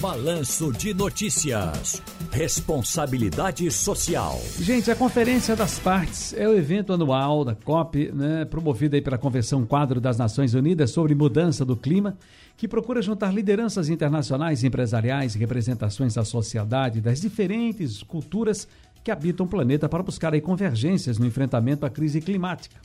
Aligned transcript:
Balanço 0.00 0.70
de 0.72 0.92
Notícias. 0.92 2.02
Responsabilidade 2.30 3.70
Social. 3.70 4.38
Gente, 4.60 4.90
a 4.90 4.94
Conferência 4.94 5.56
das 5.56 5.78
Partes 5.78 6.34
é 6.34 6.46
o 6.46 6.54
evento 6.54 6.92
anual 6.92 7.46
da 7.46 7.54
COP, 7.54 8.12
né, 8.12 8.44
promovida 8.44 9.00
pela 9.00 9.16
Convenção 9.16 9.64
Quadro 9.64 9.98
das 9.98 10.18
Nações 10.18 10.52
Unidas 10.52 10.90
sobre 10.90 11.14
Mudança 11.14 11.64
do 11.64 11.74
Clima, 11.74 12.18
que 12.58 12.68
procura 12.68 13.00
juntar 13.00 13.32
lideranças 13.32 13.88
internacionais, 13.88 14.62
empresariais 14.62 15.34
e 15.34 15.38
representações 15.38 16.14
da 16.14 16.24
sociedade 16.24 17.00
das 17.00 17.22
diferentes 17.22 18.02
culturas 18.02 18.68
que 19.02 19.10
habitam 19.10 19.46
o 19.46 19.48
planeta 19.48 19.88
para 19.88 20.02
buscar 20.02 20.38
convergências 20.42 21.18
no 21.18 21.26
enfrentamento 21.26 21.86
à 21.86 21.90
crise 21.90 22.20
climática. 22.20 22.76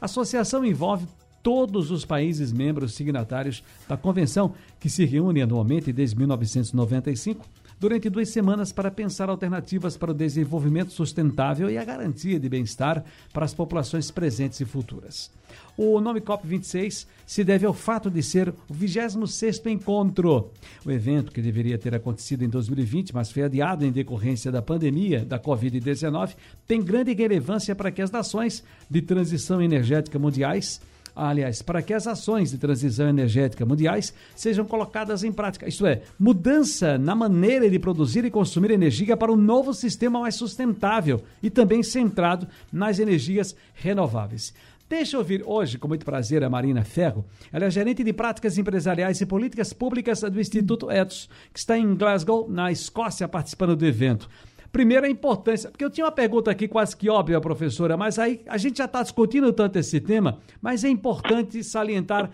A 0.00 0.06
associação 0.06 0.64
envolve 0.64 1.06
todos 1.46 1.92
os 1.92 2.04
países 2.04 2.52
membros 2.52 2.94
signatários 2.94 3.62
da 3.88 3.96
convenção, 3.96 4.52
que 4.80 4.90
se 4.90 5.04
reúne 5.04 5.40
anualmente 5.40 5.92
desde 5.92 6.18
1995, 6.18 7.46
durante 7.78 8.10
duas 8.10 8.30
semanas 8.30 8.72
para 8.72 8.90
pensar 8.90 9.28
alternativas 9.28 9.96
para 9.96 10.10
o 10.10 10.14
desenvolvimento 10.14 10.90
sustentável 10.90 11.70
e 11.70 11.78
a 11.78 11.84
garantia 11.84 12.40
de 12.40 12.48
bem-estar 12.48 13.04
para 13.32 13.44
as 13.44 13.54
populações 13.54 14.10
presentes 14.10 14.60
e 14.60 14.64
futuras. 14.64 15.30
O 15.76 16.00
nome 16.00 16.20
COP26 16.20 17.06
se 17.24 17.44
deve 17.44 17.64
ao 17.64 17.72
fato 17.72 18.10
de 18.10 18.24
ser 18.24 18.48
o 18.48 18.74
26º 18.74 19.70
encontro. 19.70 20.50
O 20.84 20.90
evento, 20.90 21.30
que 21.30 21.40
deveria 21.40 21.78
ter 21.78 21.94
acontecido 21.94 22.42
em 22.42 22.48
2020, 22.48 23.14
mas 23.14 23.30
foi 23.30 23.44
adiado 23.44 23.86
em 23.86 23.92
decorrência 23.92 24.50
da 24.50 24.62
pandemia 24.62 25.24
da 25.24 25.38
Covid-19, 25.38 26.34
tem 26.66 26.82
grande 26.82 27.12
relevância 27.12 27.72
para 27.72 27.92
que 27.92 28.02
as 28.02 28.10
nações 28.10 28.64
de 28.90 29.00
transição 29.00 29.62
energética 29.62 30.18
mundiais 30.18 30.80
aliás, 31.16 31.62
para 31.62 31.80
que 31.80 31.94
as 31.94 32.06
ações 32.06 32.50
de 32.50 32.58
transição 32.58 33.08
energética 33.08 33.64
mundiais 33.64 34.12
sejam 34.34 34.66
colocadas 34.66 35.24
em 35.24 35.32
prática. 35.32 35.66
Isto 35.66 35.86
é, 35.86 36.02
mudança 36.18 36.98
na 36.98 37.14
maneira 37.14 37.70
de 37.70 37.78
produzir 37.78 38.24
e 38.26 38.30
consumir 38.30 38.70
energia 38.70 39.16
para 39.16 39.32
um 39.32 39.36
novo 39.36 39.72
sistema 39.72 40.20
mais 40.20 40.34
sustentável 40.34 41.22
e 41.42 41.48
também 41.48 41.82
centrado 41.82 42.46
nas 42.70 42.98
energias 42.98 43.56
renováveis. 43.74 44.52
Deixa 44.88 45.16
eu 45.16 45.20
ouvir 45.20 45.42
hoje, 45.44 45.78
com 45.78 45.88
muito 45.88 46.04
prazer, 46.04 46.44
a 46.44 46.50
Marina 46.50 46.84
Ferro. 46.84 47.24
Ela 47.52 47.64
é 47.64 47.70
gerente 47.70 48.04
de 48.04 48.12
práticas 48.12 48.56
empresariais 48.56 49.20
e 49.20 49.26
políticas 49.26 49.72
públicas 49.72 50.20
do 50.20 50.40
Instituto 50.40 50.92
Ethos, 50.92 51.28
que 51.52 51.58
está 51.58 51.76
em 51.76 51.96
Glasgow, 51.96 52.48
na 52.48 52.70
Escócia, 52.70 53.26
participando 53.26 53.74
do 53.74 53.84
evento. 53.84 54.28
Primeiro, 54.76 55.06
a 55.06 55.08
importância, 55.08 55.70
porque 55.70 55.82
eu 55.82 55.88
tinha 55.88 56.04
uma 56.04 56.12
pergunta 56.12 56.50
aqui 56.50 56.68
quase 56.68 56.94
que 56.94 57.08
óbvia, 57.08 57.40
professora, 57.40 57.96
mas 57.96 58.18
aí 58.18 58.44
a 58.46 58.58
gente 58.58 58.76
já 58.76 58.84
está 58.84 59.02
discutindo 59.02 59.50
tanto 59.50 59.78
esse 59.78 59.98
tema, 60.02 60.38
mas 60.60 60.84
é 60.84 60.88
importante 60.90 61.64
salientar 61.64 62.30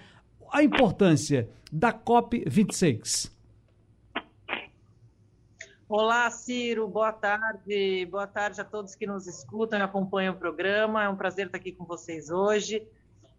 a 0.53 0.61
importância 0.61 1.48
da 1.70 1.93
COP26. 1.93 3.31
Olá, 5.89 6.29
Ciro, 6.33 6.89
boa 6.89 7.13
tarde. 7.13 8.09
Boa 8.11 8.27
tarde 8.27 8.61
a 8.61 8.65
todos 8.65 8.97
que 8.97 9.07
nos 9.07 9.29
escutam 9.29 9.79
e 9.79 9.83
acompanham 9.83 10.35
o 10.35 10.37
programa. 10.37 11.05
É 11.05 11.09
um 11.09 11.15
prazer 11.15 11.47
estar 11.47 11.59
aqui 11.59 11.70
com 11.70 11.85
vocês 11.85 12.29
hoje. 12.29 12.83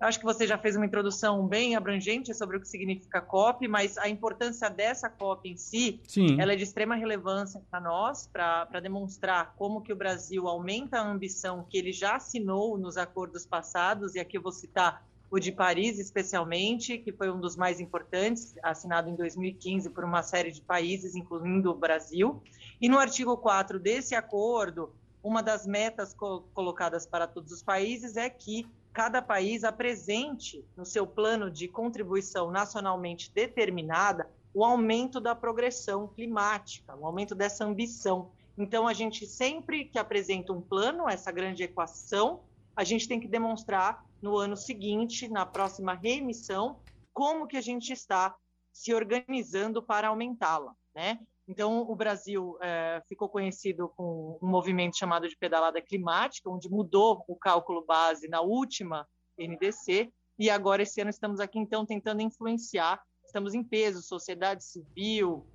Acho 0.03 0.19
que 0.19 0.25
você 0.25 0.45
já 0.45 0.57
fez 0.57 0.75
uma 0.75 0.85
introdução 0.85 1.47
bem 1.47 1.77
abrangente 1.77 2.33
sobre 2.33 2.57
o 2.57 2.59
que 2.59 2.67
significa 2.67 3.21
COP, 3.21 3.69
mas 3.69 3.97
a 3.97 4.09
importância 4.09 4.69
dessa 4.69 5.09
COP 5.09 5.49
em 5.49 5.55
si, 5.55 6.01
Sim. 6.05 6.41
ela 6.41 6.51
é 6.51 6.55
de 6.57 6.63
extrema 6.63 6.93
relevância 6.93 7.61
para 7.71 7.79
nós, 7.79 8.27
para 8.27 8.81
demonstrar 8.81 9.53
como 9.55 9.81
que 9.81 9.93
o 9.93 9.95
Brasil 9.95 10.45
aumenta 10.45 10.99
a 10.99 11.09
ambição 11.09 11.65
que 11.69 11.77
ele 11.77 11.93
já 11.93 12.17
assinou 12.17 12.77
nos 12.77 12.97
acordos 12.97 13.45
passados, 13.45 14.13
e 14.15 14.19
aqui 14.19 14.37
eu 14.37 14.41
vou 14.41 14.51
citar 14.51 15.05
o 15.31 15.39
de 15.39 15.53
Paris 15.53 15.97
especialmente, 15.97 16.97
que 16.97 17.13
foi 17.13 17.31
um 17.31 17.39
dos 17.39 17.55
mais 17.55 17.79
importantes, 17.79 18.55
assinado 18.61 19.09
em 19.09 19.15
2015 19.15 19.89
por 19.89 20.03
uma 20.03 20.21
série 20.21 20.51
de 20.51 20.61
países, 20.61 21.15
incluindo 21.15 21.71
o 21.71 21.75
Brasil. 21.75 22.43
E 22.81 22.89
no 22.89 22.99
artigo 22.99 23.37
4 23.37 23.79
desse 23.79 24.15
acordo, 24.15 24.93
uma 25.23 25.41
das 25.41 25.65
metas 25.65 26.13
co 26.13 26.41
colocadas 26.53 27.05
para 27.05 27.25
todos 27.25 27.53
os 27.53 27.63
países 27.63 28.17
é 28.17 28.29
que 28.29 28.67
cada 28.93 29.21
país 29.21 29.63
apresente 29.63 30.63
no 30.77 30.85
seu 30.85 31.07
plano 31.07 31.49
de 31.49 31.67
contribuição 31.67 32.51
nacionalmente 32.51 33.31
determinada 33.33 34.29
o 34.53 34.63
aumento 34.63 35.19
da 35.19 35.33
progressão 35.33 36.07
climática, 36.07 36.95
o 36.95 37.05
aumento 37.05 37.33
dessa 37.33 37.65
ambição. 37.65 38.31
Então, 38.55 38.87
a 38.87 38.93
gente 38.93 39.25
sempre 39.25 39.85
que 39.85 39.97
apresenta 39.97 40.53
um 40.53 40.61
plano, 40.61 41.09
essa 41.09 41.31
grande 41.31 41.63
equação, 41.63 42.43
a 42.75 42.83
gente 42.83 43.07
tem 43.07 43.19
que 43.19 43.27
demonstrar 43.27 44.05
no 44.21 44.37
ano 44.37 44.55
seguinte, 44.55 45.27
na 45.27 45.43
próxima 45.43 45.95
reemissão, 45.95 46.79
como 47.11 47.47
que 47.47 47.57
a 47.57 47.61
gente 47.61 47.91
está 47.91 48.35
se 48.71 48.93
organizando 48.93 49.81
para 49.81 50.09
aumentá-la, 50.09 50.75
né? 50.95 51.19
Então, 51.47 51.81
o 51.81 51.95
Brasil 51.95 52.57
é, 52.61 53.01
ficou 53.07 53.27
conhecido 53.27 53.89
com 53.97 54.39
um 54.41 54.47
movimento 54.47 54.97
chamado 54.97 55.27
de 55.27 55.35
pedalada 55.35 55.81
climática, 55.81 56.49
onde 56.49 56.69
mudou 56.69 57.23
o 57.27 57.35
cálculo 57.35 57.85
base 57.85 58.29
na 58.29 58.41
última 58.41 59.05
NDC, 59.37 60.11
e 60.39 60.49
agora, 60.49 60.81
esse 60.81 60.99
ano, 60.99 61.09
estamos 61.09 61.39
aqui, 61.39 61.59
então, 61.59 61.85
tentando 61.85 62.21
influenciar. 62.21 63.01
Estamos 63.25 63.53
em 63.53 63.63
peso, 63.63 64.01
sociedade 64.01 64.63
civil, 64.63 65.45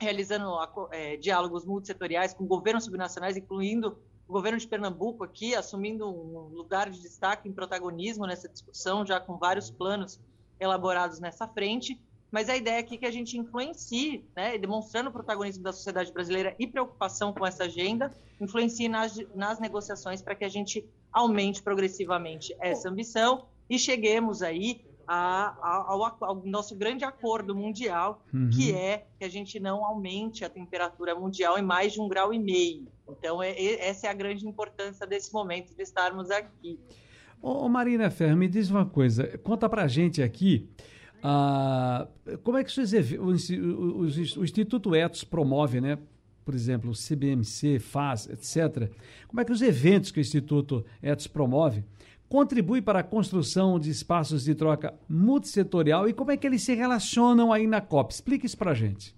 realizando 0.00 0.50
é, 0.90 1.16
diálogos 1.16 1.64
multissetoriais 1.64 2.34
com 2.34 2.46
governos 2.46 2.84
subnacionais, 2.84 3.36
incluindo 3.36 3.98
o 4.26 4.32
governo 4.32 4.58
de 4.58 4.66
Pernambuco 4.66 5.22
aqui, 5.22 5.54
assumindo 5.54 6.08
um 6.08 6.48
lugar 6.48 6.90
de 6.90 7.00
destaque 7.00 7.48
em 7.48 7.52
protagonismo 7.52 8.26
nessa 8.26 8.48
discussão, 8.48 9.06
já 9.06 9.20
com 9.20 9.36
vários 9.36 9.70
planos 9.70 10.18
elaborados 10.58 11.20
nessa 11.20 11.46
frente 11.46 12.00
mas 12.34 12.48
a 12.48 12.56
ideia 12.56 12.80
aqui 12.80 12.96
é 12.96 12.98
que 12.98 13.06
a 13.06 13.12
gente 13.12 13.38
influencie, 13.38 14.24
né, 14.34 14.58
demonstrando 14.58 15.08
o 15.08 15.12
protagonismo 15.12 15.62
da 15.62 15.72
sociedade 15.72 16.12
brasileira 16.12 16.52
e 16.58 16.66
preocupação 16.66 17.32
com 17.32 17.46
essa 17.46 17.62
agenda, 17.62 18.10
influencie 18.40 18.88
nas, 18.88 19.16
nas 19.36 19.60
negociações 19.60 20.20
para 20.20 20.34
que 20.34 20.44
a 20.44 20.48
gente 20.48 20.84
aumente 21.12 21.62
progressivamente 21.62 22.52
essa 22.58 22.88
ambição 22.88 23.44
e 23.70 23.78
cheguemos 23.78 24.42
aí 24.42 24.84
a, 25.06 25.54
a, 25.62 25.84
ao, 25.86 26.16
ao, 26.24 26.42
nosso 26.44 26.74
grande 26.74 27.04
acordo 27.04 27.54
mundial, 27.54 28.24
uhum. 28.34 28.50
que 28.50 28.74
é 28.74 29.06
que 29.16 29.24
a 29.24 29.28
gente 29.28 29.60
não 29.60 29.84
aumente 29.84 30.44
a 30.44 30.50
temperatura 30.50 31.14
mundial 31.14 31.56
em 31.56 31.62
mais 31.62 31.92
de 31.92 32.00
um 32.00 32.08
grau 32.08 32.34
e 32.34 32.38
meio. 32.40 32.88
Então, 33.08 33.40
é, 33.40 33.52
é, 33.52 33.86
essa 33.86 34.08
é 34.08 34.10
a 34.10 34.14
grande 34.14 34.44
importância 34.44 35.06
desse 35.06 35.32
momento 35.32 35.72
de 35.72 35.82
estarmos 35.84 36.32
aqui. 36.32 36.80
Ô, 37.40 37.68
Marina 37.68 38.10
Ferro, 38.10 38.36
me 38.36 38.48
diz 38.48 38.70
uma 38.70 38.84
coisa, 38.84 39.38
conta 39.38 39.68
pra 39.68 39.86
gente 39.86 40.20
aqui 40.20 40.68
ah, 41.26 42.06
como 42.42 42.58
é 42.58 42.64
que 42.64 42.80
o, 43.18 44.04
Instituto 44.44 44.94
Etos 44.94 45.24
promove, 45.24 45.80
né? 45.80 45.98
por 46.44 46.54
exemplo, 46.54 46.90
o 46.90 46.94
CBMC 46.94 47.78
faz, 47.78 48.28
etc. 48.28 48.90
Como 49.26 49.40
é 49.40 49.44
que 49.46 49.50
os 49.50 49.62
eventos 49.62 50.10
que 50.10 50.18
o 50.18 50.20
Instituto 50.20 50.84
Etos 51.02 51.26
promove 51.26 51.82
contribuem 52.28 52.82
para 52.82 52.98
a 52.98 53.02
construção 53.02 53.78
de 53.78 53.88
espaços 53.88 54.44
de 54.44 54.54
troca 54.54 54.92
multissetorial 55.08 56.06
e 56.06 56.12
como 56.12 56.30
é 56.30 56.36
que 56.36 56.46
eles 56.46 56.62
se 56.62 56.74
relacionam 56.74 57.54
aí 57.54 57.66
na 57.66 57.80
COP? 57.80 58.12
Explique 58.12 58.44
isso 58.44 58.58
para 58.58 58.72
a 58.72 58.74
gente. 58.74 59.16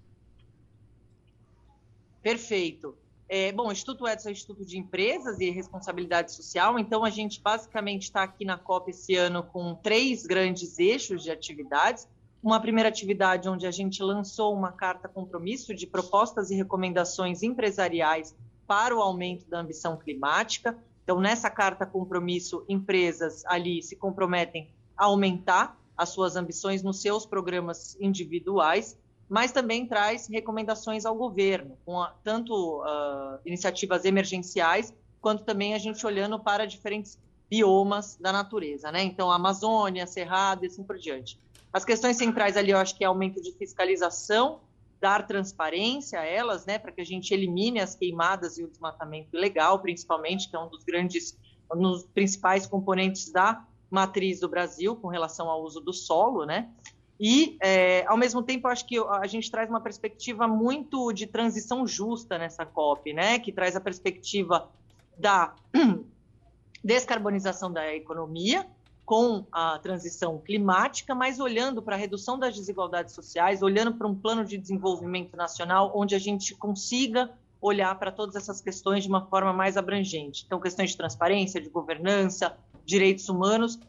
Perfeito. 2.21 2.95
É, 3.29 3.51
bom, 3.51 3.67
o 3.67 3.71
Instituto 3.71 4.07
Edson 4.07 4.29
é 4.29 4.31
Instituto 4.31 4.65
de 4.65 4.77
Empresas 4.77 5.39
e 5.41 5.49
Responsabilidade 5.49 6.31
Social, 6.31 6.79
então 6.79 7.03
a 7.03 7.09
gente 7.09 7.41
basicamente 7.41 8.03
está 8.03 8.23
aqui 8.23 8.45
na 8.45 8.57
COP 8.57 8.91
esse 8.91 9.15
ano 9.15 9.43
com 9.43 9.75
três 9.75 10.25
grandes 10.25 10.79
eixos 10.79 11.23
de 11.23 11.29
atividades. 11.29 12.07
Uma 12.41 12.61
primeira 12.61 12.87
atividade 12.87 13.49
onde 13.49 13.67
a 13.67 13.71
gente 13.71 14.01
lançou 14.01 14.53
uma 14.53 14.71
carta 14.71 15.09
compromisso 15.09 15.75
de 15.75 15.85
propostas 15.85 16.51
e 16.51 16.55
recomendações 16.55 17.43
empresariais 17.43 18.33
para 18.65 18.95
o 18.95 19.01
aumento 19.01 19.45
da 19.49 19.59
ambição 19.59 19.97
climática. 19.97 20.77
Então, 21.03 21.19
nessa 21.19 21.49
carta 21.49 21.85
compromisso, 21.85 22.63
empresas 22.69 23.43
ali 23.45 23.81
se 23.81 23.97
comprometem 23.97 24.69
a 24.95 25.05
aumentar 25.05 25.77
as 25.97 26.09
suas 26.09 26.37
ambições 26.37 26.81
nos 26.81 27.01
seus 27.01 27.25
programas 27.25 27.97
individuais 27.99 28.97
mas 29.29 29.51
também 29.51 29.85
traz 29.85 30.27
recomendações 30.27 31.05
ao 31.05 31.15
governo, 31.15 31.77
com 31.85 31.99
a, 32.01 32.13
tanto 32.23 32.81
uh, 32.81 33.39
iniciativas 33.45 34.05
emergenciais, 34.05 34.93
quanto 35.21 35.43
também 35.43 35.73
a 35.73 35.77
gente 35.77 36.05
olhando 36.05 36.39
para 36.39 36.65
diferentes 36.65 37.19
biomas 37.49 38.17
da 38.17 38.31
natureza, 38.31 38.91
né? 38.91 39.03
Então, 39.03 39.31
Amazônia, 39.31 40.05
Cerrado 40.05 40.63
e 40.63 40.67
assim 40.67 40.83
por 40.83 40.97
diante. 40.97 41.39
As 41.71 41.83
questões 41.83 42.17
centrais 42.17 42.57
ali, 42.57 42.71
eu 42.71 42.77
acho 42.77 42.95
que 42.97 43.03
é 43.03 43.07
aumento 43.07 43.41
de 43.41 43.51
fiscalização, 43.51 44.61
dar 44.99 45.27
transparência 45.27 46.19
a 46.19 46.25
elas, 46.25 46.65
né, 46.65 46.79
para 46.79 46.91
que 46.91 47.01
a 47.01 47.05
gente 47.05 47.33
elimine 47.33 47.79
as 47.79 47.95
queimadas 47.95 48.57
e 48.57 48.63
o 48.63 48.67
desmatamento 48.67 49.35
ilegal, 49.35 49.79
principalmente, 49.79 50.49
que 50.49 50.55
é 50.55 50.59
um 50.59 50.67
dos 50.69 50.83
grandes, 50.83 51.37
um 51.71 51.81
dos 51.81 52.03
principais 52.05 52.65
componentes 52.65 53.31
da 53.31 53.63
matriz 53.89 54.39
do 54.39 54.49
Brasil 54.49 54.95
com 54.95 55.07
relação 55.07 55.49
ao 55.49 55.61
uso 55.63 55.79
do 55.79 55.93
solo, 55.93 56.45
né? 56.45 56.69
E, 57.19 57.57
é, 57.61 58.05
ao 58.05 58.17
mesmo 58.17 58.43
tempo, 58.43 58.67
acho 58.67 58.85
que 58.85 58.97
a 58.99 59.25
gente 59.25 59.49
traz 59.49 59.69
uma 59.69 59.81
perspectiva 59.81 60.47
muito 60.47 61.11
de 61.11 61.25
transição 61.25 61.87
justa 61.87 62.37
nessa 62.37 62.65
COP, 62.65 63.11
né? 63.13 63.39
que 63.39 63.51
traz 63.51 63.75
a 63.75 63.81
perspectiva 63.81 64.69
da 65.17 65.55
descarbonização 66.83 67.71
da 67.71 67.93
economia, 67.93 68.67
com 69.03 69.45
a 69.53 69.79
transição 69.79 70.37
climática, 70.37 71.15
mas 71.15 71.39
olhando 71.39 71.81
para 71.81 71.95
a 71.95 71.97
redução 71.97 72.37
das 72.37 72.55
desigualdades 72.55 73.15
sociais, 73.15 73.63
olhando 73.63 73.93
para 73.93 74.05
um 74.05 74.13
plano 74.13 74.43
de 74.43 74.57
desenvolvimento 74.57 75.35
nacional 75.37 75.93
onde 75.95 76.13
a 76.13 76.19
gente 76.19 76.53
consiga 76.53 77.31
olhar 77.61 77.97
para 77.97 78.11
todas 78.11 78.35
essas 78.35 78.59
questões 78.59 79.03
de 79.03 79.09
uma 79.09 79.25
forma 79.25 79.53
mais 79.53 79.77
abrangente. 79.77 80.43
Então, 80.45 80.59
questões 80.59 80.91
de 80.91 80.97
transparência, 80.97 81.61
de 81.61 81.69
governança, 81.69 82.57
direitos 82.85 83.29
humanos, 83.29 83.79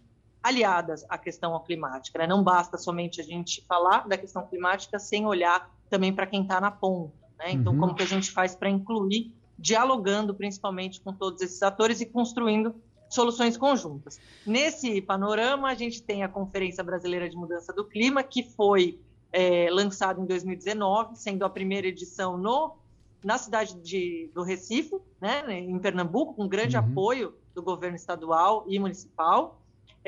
aliadas 0.48 1.04
à 1.08 1.16
questão 1.16 1.58
climática. 1.60 2.18
Né? 2.18 2.26
Não 2.26 2.42
basta 2.42 2.76
somente 2.76 3.20
a 3.20 3.24
gente 3.24 3.64
falar 3.66 4.08
da 4.08 4.16
questão 4.16 4.46
climática 4.46 4.98
sem 4.98 5.26
olhar 5.26 5.70
também 5.88 6.12
para 6.12 6.26
quem 6.26 6.42
está 6.42 6.60
na 6.60 6.70
ponta. 6.70 7.14
Né? 7.38 7.52
Então, 7.52 7.72
uhum. 7.72 7.80
como 7.80 7.94
que 7.94 8.02
a 8.02 8.06
gente 8.06 8.30
faz 8.30 8.54
para 8.54 8.68
incluir, 8.68 9.32
dialogando 9.58 10.34
principalmente 10.34 11.00
com 11.00 11.12
todos 11.12 11.42
esses 11.42 11.62
atores 11.62 12.00
e 12.00 12.06
construindo 12.06 12.74
soluções 13.08 13.56
conjuntas. 13.56 14.20
Nesse 14.46 15.00
panorama, 15.00 15.68
a 15.68 15.74
gente 15.74 16.02
tem 16.02 16.22
a 16.22 16.28
Conferência 16.28 16.84
Brasileira 16.84 17.28
de 17.28 17.36
Mudança 17.36 17.72
do 17.72 17.84
Clima, 17.84 18.22
que 18.22 18.42
foi 18.42 19.00
é, 19.32 19.68
lançada 19.70 20.20
em 20.20 20.26
2019, 20.26 21.16
sendo 21.16 21.44
a 21.44 21.50
primeira 21.50 21.86
edição 21.86 22.36
no, 22.36 22.76
na 23.24 23.38
cidade 23.38 23.74
de, 23.80 24.30
do 24.34 24.42
Recife, 24.42 24.96
né, 25.20 25.42
em 25.58 25.78
Pernambuco, 25.78 26.34
com 26.34 26.46
grande 26.46 26.76
uhum. 26.76 26.84
apoio 26.84 27.34
do 27.54 27.62
governo 27.62 27.96
estadual 27.96 28.64
e 28.68 28.78
municipal. 28.78 29.60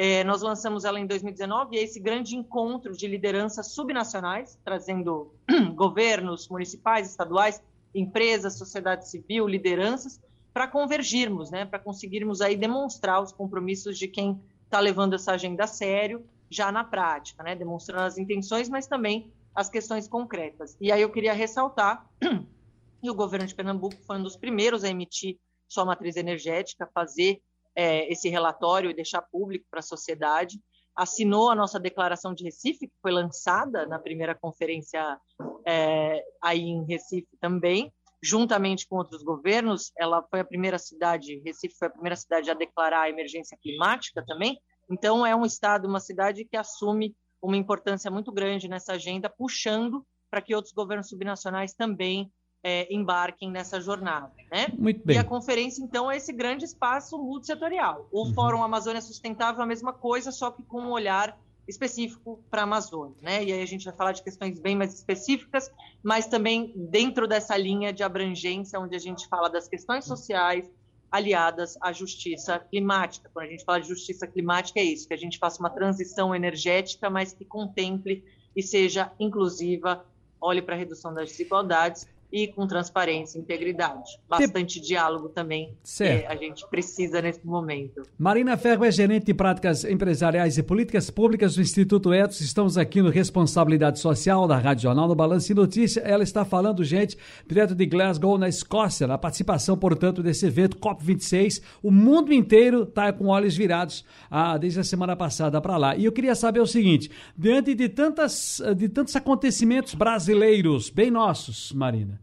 É, 0.02 0.24
nós 0.24 0.40
lançamos 0.40 0.86
ela 0.86 0.98
em 0.98 1.06
2019 1.06 1.76
e 1.76 1.78
é 1.78 1.82
esse 1.82 2.00
grande 2.00 2.34
encontro 2.34 2.96
de 2.96 3.06
lideranças 3.06 3.72
subnacionais, 3.72 4.58
trazendo 4.64 5.34
governos 5.76 6.48
municipais, 6.48 7.10
estaduais, 7.10 7.62
empresas, 7.94 8.56
sociedade 8.56 9.06
civil, 9.10 9.46
lideranças, 9.46 10.18
para 10.54 10.66
convergirmos, 10.66 11.50
né, 11.50 11.66
para 11.66 11.78
conseguirmos 11.78 12.40
aí 12.40 12.56
demonstrar 12.56 13.22
os 13.22 13.30
compromissos 13.30 13.98
de 13.98 14.08
quem 14.08 14.40
está 14.64 14.80
levando 14.80 15.16
essa 15.16 15.32
agenda 15.32 15.64
a 15.64 15.66
sério, 15.66 16.24
já 16.48 16.72
na 16.72 16.82
prática, 16.82 17.42
né, 17.42 17.54
demonstrando 17.54 18.04
as 18.04 18.16
intenções, 18.16 18.70
mas 18.70 18.86
também 18.86 19.30
as 19.54 19.68
questões 19.68 20.08
concretas. 20.08 20.78
E 20.80 20.90
aí 20.90 21.02
eu 21.02 21.10
queria 21.12 21.34
ressaltar 21.34 22.08
que 23.02 23.10
o 23.10 23.14
governo 23.14 23.46
de 23.46 23.54
Pernambuco 23.54 23.96
foi 24.06 24.16
um 24.16 24.22
dos 24.22 24.38
primeiros 24.38 24.82
a 24.82 24.88
emitir 24.88 25.36
sua 25.68 25.84
matriz 25.84 26.16
energética, 26.16 26.88
fazer 26.94 27.42
é, 27.76 28.10
esse 28.10 28.28
relatório 28.28 28.90
e 28.90 28.94
deixar 28.94 29.22
público 29.22 29.66
para 29.70 29.80
a 29.80 29.82
sociedade. 29.82 30.60
Assinou 30.94 31.50
a 31.50 31.54
nossa 31.54 31.78
declaração 31.78 32.34
de 32.34 32.44
Recife, 32.44 32.88
que 32.88 32.94
foi 33.00 33.12
lançada 33.12 33.86
na 33.86 33.98
primeira 33.98 34.34
conferência 34.34 35.18
é, 35.64 36.22
aí 36.42 36.62
em 36.62 36.84
Recife 36.84 37.36
também, 37.40 37.92
juntamente 38.22 38.86
com 38.86 38.96
outros 38.96 39.22
governos, 39.22 39.92
ela 39.96 40.22
foi 40.22 40.40
a 40.40 40.44
primeira 40.44 40.78
cidade, 40.78 41.40
Recife 41.44 41.76
foi 41.78 41.88
a 41.88 41.92
primeira 41.92 42.16
cidade 42.16 42.50
a 42.50 42.54
declarar 42.54 43.02
a 43.02 43.08
emergência 43.08 43.56
climática 43.60 44.22
também. 44.26 44.60
Então, 44.90 45.24
é 45.24 45.34
um 45.34 45.46
estado, 45.46 45.88
uma 45.88 46.00
cidade 46.00 46.44
que 46.44 46.56
assume 46.56 47.14
uma 47.40 47.56
importância 47.56 48.10
muito 48.10 48.30
grande 48.30 48.68
nessa 48.68 48.94
agenda, 48.94 49.30
puxando 49.30 50.04
para 50.30 50.42
que 50.42 50.54
outros 50.54 50.74
governos 50.74 51.08
subnacionais 51.08 51.72
também 51.72 52.30
é, 52.62 52.92
embarquem 52.94 53.50
nessa 53.50 53.80
jornada. 53.80 54.30
Né? 54.50 54.68
Muito 54.76 55.04
bem. 55.04 55.16
E 55.16 55.18
a 55.18 55.24
conferência, 55.24 55.82
então, 55.82 56.10
é 56.10 56.16
esse 56.16 56.32
grande 56.32 56.64
espaço 56.64 57.18
multissetorial. 57.18 58.08
O 58.10 58.24
uhum. 58.24 58.34
Fórum 58.34 58.62
Amazônia 58.62 59.00
Sustentável, 59.00 59.62
a 59.62 59.66
mesma 59.66 59.92
coisa, 59.92 60.30
só 60.30 60.50
que 60.50 60.62
com 60.62 60.80
um 60.80 60.90
olhar 60.90 61.38
específico 61.68 62.42
para 62.50 62.62
a 62.62 62.64
Amazônia, 62.64 63.16
né? 63.22 63.44
E 63.44 63.52
aí 63.52 63.62
a 63.62 63.66
gente 63.66 63.84
vai 63.84 63.94
falar 63.94 64.12
de 64.12 64.22
questões 64.22 64.58
bem 64.58 64.74
mais 64.74 64.92
específicas, 64.92 65.70
mas 66.02 66.26
também 66.26 66.72
dentro 66.74 67.28
dessa 67.28 67.56
linha 67.56 67.92
de 67.92 68.02
abrangência, 68.02 68.80
onde 68.80 68.96
a 68.96 68.98
gente 68.98 69.28
fala 69.28 69.48
das 69.48 69.68
questões 69.68 70.04
sociais 70.04 70.68
aliadas 71.10 71.76
à 71.80 71.92
justiça 71.92 72.58
climática. 72.58 73.30
Quando 73.32 73.46
a 73.46 73.50
gente 73.50 73.64
fala 73.64 73.80
de 73.80 73.88
justiça 73.88 74.26
climática, 74.26 74.80
é 74.80 74.84
isso, 74.84 75.06
que 75.06 75.14
a 75.14 75.16
gente 75.16 75.38
faça 75.38 75.60
uma 75.60 75.70
transição 75.70 76.34
energética, 76.34 77.08
mas 77.08 77.32
que 77.32 77.44
contemple 77.44 78.24
e 78.54 78.62
seja 78.62 79.12
inclusiva, 79.18 80.04
olhe 80.40 80.62
para 80.62 80.74
a 80.74 80.78
redução 80.78 81.14
das 81.14 81.30
desigualdades 81.30 82.08
e 82.32 82.48
com 82.48 82.66
transparência 82.66 83.38
e 83.38 83.40
integridade. 83.40 84.18
Bastante 84.28 84.80
diálogo 84.80 85.28
também 85.28 85.74
certo. 85.82 86.26
que 86.26 86.32
a 86.32 86.36
gente 86.36 86.66
precisa 86.68 87.20
nesse 87.20 87.44
momento. 87.44 88.02
Marina 88.18 88.56
Ferro 88.56 88.84
é 88.84 88.90
gerente 88.90 89.26
de 89.26 89.34
práticas 89.34 89.84
empresariais 89.84 90.56
e 90.58 90.62
políticas 90.62 91.10
públicas 91.10 91.54
do 91.54 91.62
Instituto 91.62 92.12
Etos. 92.12 92.40
Estamos 92.40 92.78
aqui 92.78 93.02
no 93.02 93.10
Responsabilidade 93.10 93.98
Social 93.98 94.46
da 94.46 94.58
Rádio 94.58 94.84
Jornal, 94.84 95.08
no 95.08 95.14
Balanço 95.14 95.50
e 95.50 95.54
Notícia. 95.54 96.00
Ela 96.00 96.22
está 96.22 96.44
falando, 96.44 96.84
gente, 96.84 97.16
direto 97.46 97.74
de 97.74 97.86
Glasgow, 97.86 98.38
na 98.38 98.48
Escócia, 98.48 99.06
na 99.06 99.18
participação, 99.18 99.76
portanto, 99.76 100.22
desse 100.22 100.46
evento 100.46 100.78
COP26. 100.78 101.62
O 101.82 101.90
mundo 101.90 102.32
inteiro 102.32 102.84
está 102.84 103.12
com 103.12 103.26
olhos 103.26 103.56
virados 103.56 104.04
ah, 104.30 104.56
desde 104.56 104.80
a 104.80 104.84
semana 104.84 105.16
passada 105.16 105.60
para 105.60 105.76
lá. 105.76 105.96
E 105.96 106.04
eu 106.04 106.12
queria 106.12 106.34
saber 106.34 106.60
o 106.60 106.66
seguinte, 106.66 107.10
diante 107.36 107.74
de, 107.74 107.88
tantas, 107.88 108.62
de 108.76 108.88
tantos 108.88 109.16
acontecimentos 109.16 109.94
brasileiros, 109.94 110.90
bem 110.90 111.10
nossos, 111.10 111.72
Marina, 111.72 112.19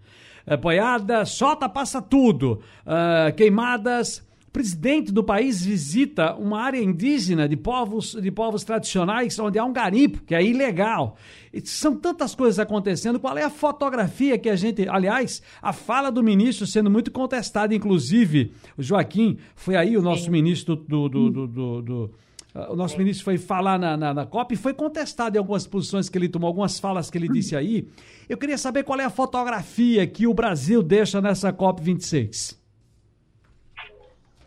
boiada, 0.55 1.25
solta, 1.25 1.67
passa 1.67 2.01
tudo, 2.01 2.61
uh, 2.85 3.35
queimadas. 3.35 4.25
Presidente 4.53 5.11
do 5.11 5.23
país 5.23 5.63
visita 5.63 6.33
uma 6.33 6.61
área 6.61 6.81
indígena 6.81 7.47
de 7.47 7.55
povos, 7.55 8.13
de 8.19 8.31
povos 8.31 8.63
tradicionais, 8.63 9.38
onde 9.38 9.59
há 9.59 9.63
um 9.63 9.73
garimpo, 9.73 10.23
que 10.23 10.33
é 10.33 10.44
ilegal. 10.44 11.15
E 11.53 11.61
são 11.67 11.95
tantas 11.95 12.33
coisas 12.33 12.57
acontecendo. 12.57 13.19
Qual 13.19 13.38
é 13.38 13.44
a 13.44 13.51
fotografia 13.51 14.38
que 14.38 14.49
a 14.49 14.55
gente. 14.55 14.88
Aliás, 14.89 15.44
a 15.61 15.73
fala 15.73 16.09
do 16.09 16.23
ministro 16.23 16.65
sendo 16.65 16.89
muito 16.89 17.11
contestada, 17.11 17.75
inclusive, 17.75 18.51
o 18.75 18.81
Joaquim 18.81 19.38
foi 19.53 19.75
aí, 19.75 19.95
o 19.95 20.01
nosso 20.01 20.31
ministro 20.31 20.75
do, 20.75 21.07
do, 21.07 21.29
do, 21.29 21.81
do 21.81 22.11
o 22.69 22.75
nosso 22.75 22.98
ministro 22.98 23.24
foi 23.24 23.38
falar 23.38 23.77
na, 23.77 23.95
na, 23.95 24.13
na, 24.13 24.25
COP 24.25 24.54
e 24.54 24.57
foi 24.57 24.74
contestado 24.74 25.36
em 25.36 25.39
algumas 25.39 25.68
posições 25.68 26.09
que 26.09 26.18
ele 26.18 26.30
tomou, 26.30 26.48
algumas 26.48 26.80
falas 26.80 27.09
que 27.09 27.18
ele 27.18 27.27
disse 27.27 27.56
aí. 27.56 27.88
Eu 28.27 28.38
queria 28.38 28.57
saber 28.57 28.83
qual 28.83 29.00
é 29.00 29.04
a 29.04 29.09
fotografia 29.09 30.06
que 30.07 30.25
o 30.25 30.33
Brasil 30.33 30.81
deixa 30.81 31.21
nessa 31.21 31.54
COP 31.54 31.81
26. 31.81 32.57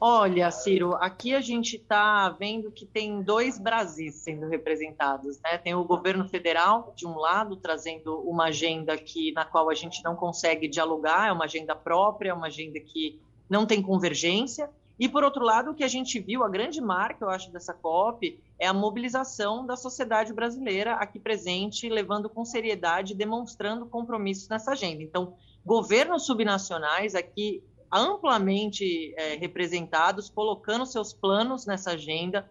Olha, 0.03 0.51
Ciro, 0.51 0.95
aqui 0.95 1.35
a 1.35 1.43
gente 1.43 1.77
está 1.77 2.31
vendo 2.31 2.71
que 2.73 2.87
tem 2.87 3.23
dois 3.23 3.59
Brasis 3.59 4.15
sendo 4.15 4.49
representados, 4.49 5.39
né? 5.43 5.59
Tem 5.59 5.75
o 5.75 5.85
governo 5.85 6.27
federal, 6.27 6.95
de 6.97 7.07
um 7.07 7.19
lado, 7.19 7.55
trazendo 7.57 8.19
uma 8.21 8.47
agenda 8.47 8.97
que, 8.97 9.31
na 9.33 9.45
qual 9.45 9.69
a 9.69 9.75
gente 9.75 10.03
não 10.03 10.17
consegue 10.17 10.67
dialogar, 10.69 11.29
é 11.29 11.33
uma 11.33 11.45
agenda 11.45 11.77
própria, 11.77 12.31
é 12.31 12.33
uma 12.33 12.47
agenda 12.47 12.81
que 12.81 13.21
não 13.47 13.67
tem 13.67 13.83
convergência, 13.83 14.71
e, 15.01 15.09
por 15.09 15.25
outro 15.25 15.43
lado, 15.43 15.71
o 15.71 15.75
que 15.75 15.83
a 15.83 15.89
gente 15.89 16.21
viu, 16.21 16.45
a 16.45 16.49
grande 16.51 16.79
marca, 16.79 17.25
eu 17.25 17.31
acho, 17.31 17.51
dessa 17.51 17.73
COP, 17.73 18.39
é 18.59 18.67
a 18.67 18.75
mobilização 18.75 19.65
da 19.65 19.75
sociedade 19.75 20.31
brasileira 20.31 20.93
aqui 20.93 21.19
presente, 21.19 21.89
levando 21.89 22.29
com 22.29 22.45
seriedade, 22.45 23.15
demonstrando 23.15 23.87
compromissos 23.87 24.47
nessa 24.51 24.73
agenda. 24.73 25.03
Então, 25.03 25.33
governos 25.65 26.27
subnacionais 26.27 27.15
aqui 27.15 27.65
amplamente 27.91 29.15
é, 29.17 29.37
representados, 29.37 30.29
colocando 30.29 30.85
seus 30.85 31.15
planos 31.15 31.65
nessa 31.65 31.93
agenda, 31.93 32.47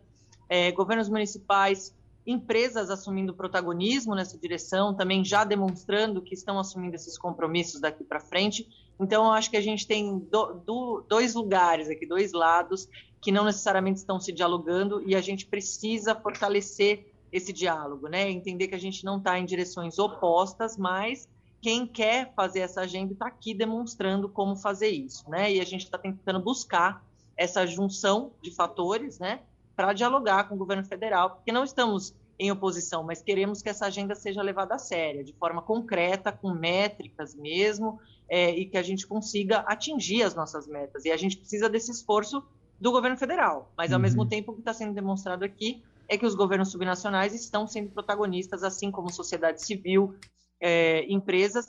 é, 0.50 0.72
governos 0.72 1.08
municipais, 1.08 1.96
empresas 2.32 2.90
assumindo 2.90 3.34
protagonismo 3.34 4.14
nessa 4.14 4.38
direção, 4.38 4.94
também 4.94 5.24
já 5.24 5.44
demonstrando 5.44 6.22
que 6.22 6.34
estão 6.34 6.60
assumindo 6.60 6.96
esses 6.96 7.18
compromissos 7.18 7.82
daqui 7.82 8.04
para 8.04 8.20
frente. 8.20 8.68
Então, 9.00 9.26
eu 9.26 9.32
acho 9.32 9.50
que 9.50 9.58
a 9.58 9.62
gente 9.62 9.88
tem 9.88 10.20
do, 10.20 10.54
do, 10.66 11.06
dois 11.08 11.34
lugares 11.34 11.90
aqui, 11.90 12.06
dois 12.06 12.32
lados, 12.32 12.88
que 13.22 13.32
não 13.32 13.46
necessariamente 13.46 14.00
estão 14.00 14.20
se 14.20 14.32
dialogando 14.32 15.02
e 15.08 15.16
a 15.16 15.22
gente 15.22 15.46
precisa 15.46 16.14
fortalecer 16.14 17.12
esse 17.32 17.52
diálogo, 17.54 18.08
né? 18.08 18.30
Entender 18.30 18.68
que 18.68 18.76
a 18.76 18.80
gente 18.80 19.04
não 19.04 19.18
está 19.18 19.38
em 19.38 19.46
direções 19.46 20.00
opostas, 20.00 20.78
mas 20.78 21.28
quem 21.62 21.86
quer 21.86 22.34
fazer 22.34 22.60
essa 22.60 22.82
agenda 22.82 23.14
está 23.14 23.28
aqui 23.28 23.54
demonstrando 23.54 24.30
como 24.30 24.56
fazer 24.56 24.90
isso, 24.90 25.30
né? 25.30 25.52
E 25.52 25.60
a 25.60 25.66
gente 25.66 25.84
está 25.84 25.98
tentando 25.98 26.40
buscar 26.40 27.04
essa 27.36 27.66
junção 27.66 28.32
de 28.42 28.52
fatores, 28.52 29.20
né? 29.20 29.42
Para 29.76 29.94
dialogar 29.94 30.46
com 30.48 30.56
o 30.56 30.58
governo 30.58 30.86
federal, 30.86 31.32
porque 31.32 31.52
não 31.52 31.64
estamos 31.64 32.14
em 32.40 32.52
oposição, 32.52 33.04
mas 33.04 33.22
queremos 33.22 33.62
que 33.62 33.68
essa 33.68 33.86
agenda 33.86 34.16
seja 34.16 34.42
levada 34.42 34.76
a 34.76 34.78
sério, 34.78 35.26
de 35.26 35.34
forma 35.34 35.62
concreta, 35.62 36.32
com 36.32 36.54
métricas 36.54 37.36
mesmo, 37.36 38.00
é, 38.30 38.52
e 38.52 38.66
que 38.66 38.78
a 38.78 38.82
gente 38.82 39.06
consiga 39.06 39.60
atingir 39.68 40.24
as 40.24 40.34
nossas 40.34 40.66
metas. 40.66 41.04
E 41.04 41.12
a 41.12 41.18
gente 41.18 41.38
precisa 41.38 41.68
desse 41.68 41.92
esforço 41.92 42.42
do 42.80 42.92
governo 42.92 43.18
federal, 43.18 43.74
mas 43.78 43.92
ao 43.92 43.98
uhum. 43.98 44.04
mesmo 44.04 44.26
tempo 44.26 44.52
o 44.52 44.56
que 44.56 44.62
está 44.62 44.74
sendo 44.74 44.94
demonstrado 44.94 45.44
aqui 45.44 45.84
é 46.08 46.18
que 46.18 46.26
os 46.26 46.34
governos 46.34 46.72
subnacionais 46.72 47.36
estão 47.36 47.68
sendo 47.68 47.90
protagonistas, 47.92 48.64
assim 48.64 48.90
como 48.90 49.12
sociedade 49.12 49.62
civil, 49.62 50.16
é, 50.62 51.06
empresas, 51.12 51.66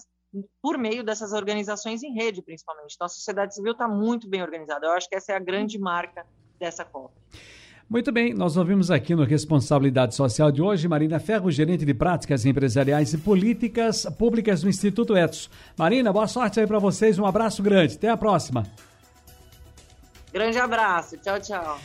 por 0.63 0.79
meio 0.79 1.03
dessas 1.03 1.33
organizações 1.33 2.05
em 2.05 2.15
rede, 2.15 2.41
principalmente. 2.43 2.95
Então, 2.95 3.07
a 3.07 3.09
sociedade 3.09 3.55
civil 3.55 3.73
está 3.73 3.89
muito 3.89 4.29
bem 4.29 4.41
organizada. 4.41 4.87
Eu 4.87 4.93
acho 4.93 5.09
que 5.09 5.17
essa 5.17 5.33
é 5.33 5.37
a 5.37 5.41
grande 5.41 5.79
marca 5.79 6.25
dessa 6.59 6.85
COP. 6.85 7.13
Muito 7.91 8.13
bem, 8.13 8.33
nós 8.33 8.57
ouvimos 8.57 8.89
aqui 8.89 9.17
no 9.17 9.25
Responsabilidade 9.25 10.15
Social 10.15 10.53
de 10.53 10.63
hoje 10.63 10.87
Marina 10.87 11.19
Ferro, 11.19 11.51
gerente 11.51 11.85
de 11.85 11.93
práticas 11.93 12.47
empresariais 12.47 13.13
e 13.13 13.19
políticas 13.19 14.07
públicas 14.17 14.63
do 14.63 14.69
Instituto 14.69 15.17
Etos. 15.17 15.51
Marina, 15.77 16.13
boa 16.13 16.29
sorte 16.29 16.61
aí 16.61 16.69
para 16.69 16.79
vocês, 16.79 17.19
um 17.19 17.27
abraço 17.27 17.65
grande, 17.65 17.97
até 17.97 18.09
a 18.09 18.17
próxima. 18.17 18.65
Grande 20.33 20.57
abraço, 20.57 21.17
tchau, 21.17 21.41
tchau. 21.41 21.81